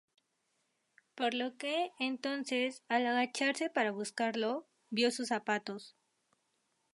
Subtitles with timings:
[1.13, 5.95] Por lo que, entonces, al agacharse para buscarlo, vio sus zapatos.